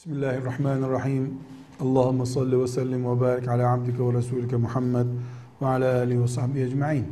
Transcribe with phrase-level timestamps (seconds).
[0.00, 1.38] Bismillahirrahmanirrahim.
[1.80, 5.06] Allahumme salli ve sellim ve barik ala abdike ve resulike Muhammed
[5.62, 7.06] ve ala alihi ve sahbihi ecma'in.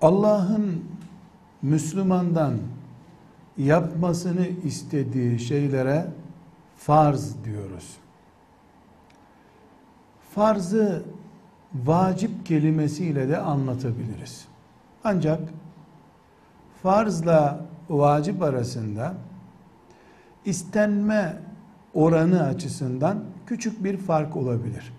[0.00, 0.84] Allah'ın
[1.62, 2.54] Müslümandan
[3.58, 6.06] yapmasını istediği şeylere
[6.76, 7.96] farz diyoruz.
[10.34, 11.02] Farzı
[11.74, 14.44] vacip kelimesiyle de anlatabiliriz.
[15.04, 15.40] Ancak
[16.82, 19.14] farzla vacip arasında
[20.44, 21.38] istenme
[21.94, 24.92] oranı açısından küçük bir fark olabilir.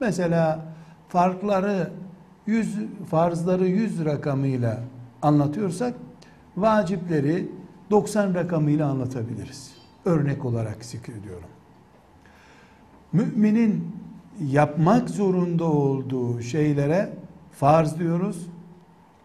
[0.00, 0.64] Mesela
[1.08, 1.90] farkları
[2.46, 2.78] 100
[3.10, 4.80] farzları 100 rakamıyla
[5.22, 5.94] anlatıyorsak
[6.56, 7.48] vacipleri
[7.90, 9.74] 90 rakamıyla anlatabiliriz.
[10.04, 11.48] Örnek olarak zikrediyorum.
[13.12, 13.96] Müminin
[14.40, 17.12] yapmak zorunda olduğu şeylere
[17.52, 18.46] farz diyoruz,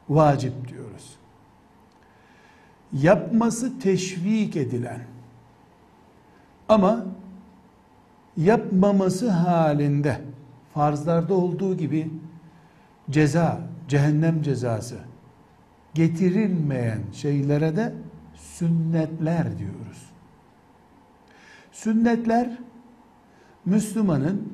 [0.09, 1.15] vacip diyoruz.
[2.93, 5.01] Yapması teşvik edilen
[6.69, 7.05] ama
[8.37, 10.21] yapmaması halinde
[10.73, 12.11] farzlarda olduğu gibi
[13.09, 14.95] ceza, cehennem cezası
[15.93, 17.93] getirilmeyen şeylere de
[18.35, 20.09] sünnetler diyoruz.
[21.71, 22.57] Sünnetler
[23.65, 24.53] Müslümanın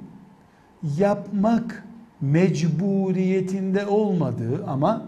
[0.97, 1.83] yapmak
[2.21, 5.05] mecburiyetinde olmadığı ama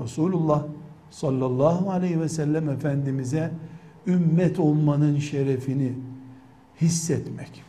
[0.00, 0.62] Resulullah
[1.10, 3.50] sallallahu aleyhi ve sellem Efendimiz'e
[4.06, 5.92] ümmet olmanın şerefini
[6.80, 7.64] hissetmek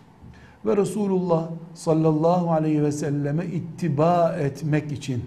[0.66, 5.24] ve Resulullah sallallahu aleyhi ve selleme ittiba etmek için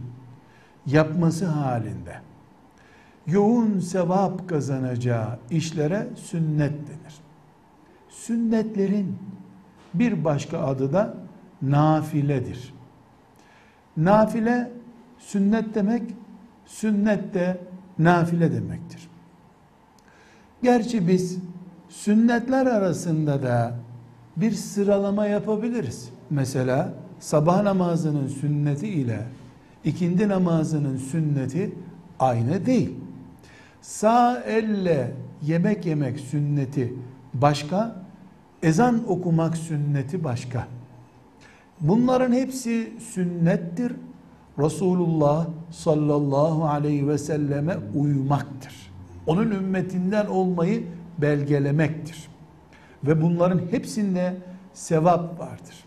[0.86, 2.20] yapması halinde
[3.26, 7.14] yoğun sevap kazanacağı işlere sünnet denir.
[8.08, 9.16] Sünnetlerin
[9.94, 11.14] bir başka adı da
[11.62, 12.74] nafiledir.
[13.96, 14.72] Nafile
[15.18, 16.02] sünnet demek,
[16.66, 17.60] sünnet de
[17.98, 19.08] nafile demektir.
[20.62, 21.38] Gerçi biz
[21.94, 23.74] sünnetler arasında da
[24.36, 26.08] bir sıralama yapabiliriz.
[26.30, 29.26] Mesela sabah namazının sünneti ile
[29.84, 31.74] ikindi namazının sünneti
[32.18, 32.94] aynı değil.
[33.80, 36.94] Sağ elle yemek yemek sünneti
[37.34, 37.96] başka,
[38.62, 40.66] ezan okumak sünneti başka.
[41.80, 43.92] Bunların hepsi sünnettir.
[44.58, 48.74] Resulullah sallallahu aleyhi ve selleme uymaktır.
[49.26, 50.84] Onun ümmetinden olmayı
[51.18, 52.28] belgelemektir.
[53.04, 54.36] Ve bunların hepsinde
[54.72, 55.84] sevap vardır.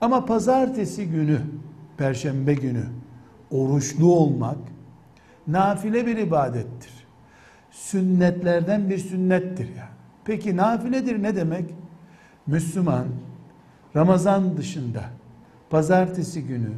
[0.00, 1.40] Ama pazartesi günü,
[1.96, 2.84] perşembe günü
[3.50, 4.58] oruçlu olmak
[5.46, 6.92] nafile bir ibadettir.
[7.70, 9.88] Sünnetlerden bir sünnettir ya.
[10.24, 11.74] Peki nafiledir ne demek?
[12.46, 13.04] Müslüman
[13.96, 15.04] Ramazan dışında
[15.70, 16.70] pazartesi günü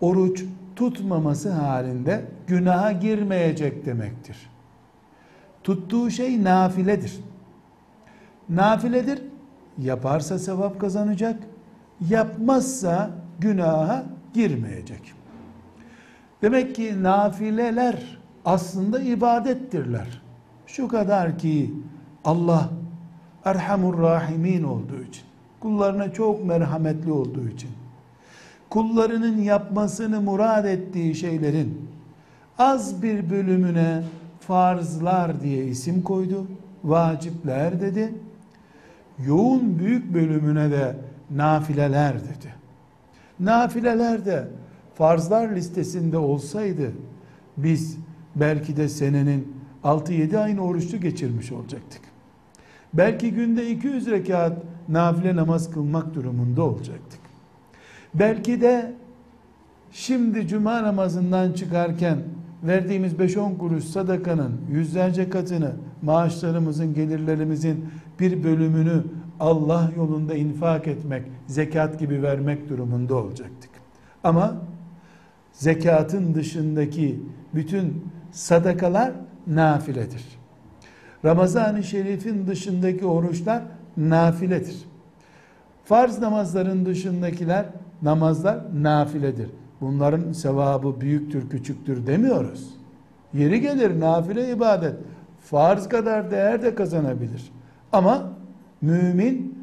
[0.00, 0.44] oruç
[0.76, 4.50] tutmaması halinde günaha girmeyecek demektir.
[5.68, 7.20] Tuttuğu şey nafiledir.
[8.48, 9.22] Nafiledir.
[9.78, 11.36] Yaparsa sevap kazanacak.
[12.08, 14.02] Yapmazsa günaha
[14.34, 15.12] girmeyecek.
[16.42, 20.22] Demek ki nafileler aslında ibadettirler.
[20.66, 21.74] Şu kadar ki
[22.24, 22.68] Allah
[23.44, 25.24] Erhamur Rahimin olduğu için,
[25.60, 27.70] kullarına çok merhametli olduğu için,
[28.70, 31.88] kullarının yapmasını murad ettiği şeylerin
[32.58, 34.02] az bir bölümüne
[34.48, 36.46] farzlar diye isim koydu.
[36.84, 38.14] Vacipler dedi.
[39.26, 40.96] Yoğun büyük bölümüne de
[41.30, 42.54] nafileler dedi.
[43.40, 44.48] Nafileler de
[44.94, 46.92] farzlar listesinde olsaydı
[47.56, 47.98] biz
[48.36, 52.02] belki de senenin 6-7 ayını oruçlu geçirmiş olacaktık.
[52.94, 57.20] Belki günde 200 rekat nafile namaz kılmak durumunda olacaktık.
[58.14, 58.92] Belki de
[59.92, 62.18] şimdi cuma namazından çıkarken
[62.62, 67.84] verdiğimiz 5-10 kuruş sadakanın yüzlerce katını maaşlarımızın, gelirlerimizin
[68.20, 69.02] bir bölümünü
[69.40, 73.70] Allah yolunda infak etmek, zekat gibi vermek durumunda olacaktık.
[74.24, 74.56] Ama
[75.52, 77.20] zekatın dışındaki
[77.54, 79.12] bütün sadakalar
[79.46, 80.24] nafiledir.
[81.24, 83.62] Ramazan-ı Şerif'in dışındaki oruçlar
[83.96, 84.84] nafiledir.
[85.84, 87.66] Farz namazların dışındakiler
[88.02, 89.50] namazlar nafiledir.
[89.80, 92.74] Bunların sevabı büyüktür, küçüktür demiyoruz.
[93.34, 94.94] Yeri gelir nafile ibadet.
[95.40, 97.52] Farz kadar değer de kazanabilir.
[97.92, 98.32] Ama
[98.82, 99.58] mümin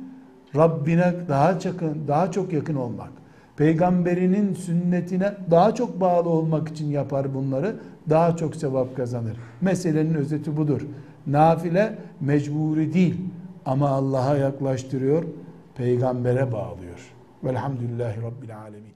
[0.55, 1.75] Rabbine daha çok,
[2.07, 3.09] daha çok yakın olmak,
[3.57, 7.75] peygamberinin sünnetine daha çok bağlı olmak için yapar bunları,
[8.09, 9.37] daha çok sevap kazanır.
[9.61, 10.81] Meselenin özeti budur.
[11.27, 13.21] Nafile mecburi değil
[13.65, 15.23] ama Allah'a yaklaştırıyor,
[15.75, 17.13] peygambere bağlıyor.
[17.43, 18.94] Velhamdülillahi Rabbil Alemin.